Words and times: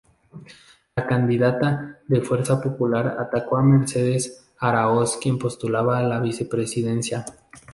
La 0.95 1.05
candidata 1.05 1.99
de 2.07 2.21
fuerza 2.21 2.59
popular 2.59 3.17
atacó 3.19 3.57
a 3.57 3.61
Mercedes 3.61 4.49
Araoz 4.57 5.17
quien 5.21 5.37
postulaba 5.37 5.99
a 5.99 6.01
la 6.01 6.19
vicepresidencia. 6.19 7.23